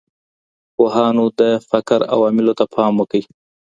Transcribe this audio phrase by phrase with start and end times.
[0.75, 3.21] پوهانو د فقر عواملو ته پام وکړ.